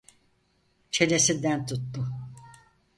[0.91, 2.07] Çenesinden tuttu...